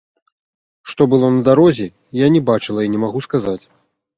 Што 0.93 1.07
было 1.11 1.27
на 1.35 1.41
дарозе, 1.49 1.87
я 2.25 2.33
не 2.37 2.41
бачыла 2.51 2.81
і 2.87 2.93
не 2.95 2.99
магу 3.05 3.19
сказаць. 3.31 3.61